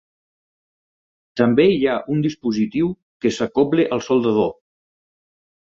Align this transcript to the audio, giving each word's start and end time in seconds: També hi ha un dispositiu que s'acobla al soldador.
També 1.41 1.67
hi 1.73 1.85
ha 1.91 1.99
un 2.15 2.25
dispositiu 2.27 2.89
que 3.25 3.33
s'acobla 3.39 3.89
al 3.99 4.05
soldador. 4.11 4.53